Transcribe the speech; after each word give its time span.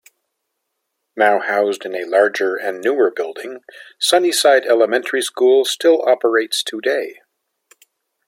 Now 1.15 1.37
housed 1.39 1.85
in 1.85 1.93
a 1.93 2.05
larger 2.05 2.55
and 2.55 2.81
newer 2.81 3.11
building, 3.11 3.59
Sunnyside 3.99 4.65
Elementary 4.65 5.21
School 5.21 5.63
still 5.63 6.01
operates 6.09 6.63
today. 6.63 7.19